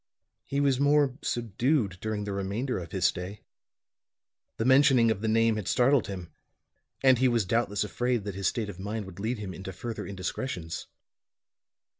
He 0.45 0.59
was 0.59 0.79
more 0.79 1.19
subdued 1.21 1.99
during 2.01 2.23
the 2.23 2.33
remainder 2.33 2.79
of 2.79 2.91
his 2.91 3.05
stay; 3.05 3.43
the 4.57 4.65
mentioning 4.65 5.11
of 5.11 5.21
the 5.21 5.27
name 5.27 5.57
had 5.57 5.67
startled 5.67 6.07
him, 6.07 6.31
and 7.03 7.19
he 7.19 7.27
was 7.27 7.45
doubtless 7.45 7.83
afraid 7.83 8.23
that 8.23 8.33
his 8.33 8.47
state 8.47 8.67
of 8.67 8.79
mind 8.79 9.05
would 9.05 9.19
lead 9.19 9.37
him 9.37 9.53
into 9.53 9.71
further 9.71 10.07
indiscretions. 10.07 10.87